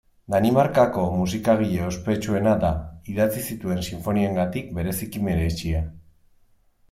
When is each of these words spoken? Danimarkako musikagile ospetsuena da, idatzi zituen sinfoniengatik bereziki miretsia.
Danimarkako 0.33 1.01
musikagile 1.17 1.81
ospetsuena 1.89 2.53
da, 2.63 2.71
idatzi 3.15 3.43
zituen 3.51 3.85
sinfoniengatik 3.89 4.71
bereziki 4.79 5.21
miretsia. 5.27 5.83